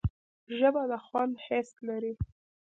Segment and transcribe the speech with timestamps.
[0.57, 2.13] ژبه د خوند حس لري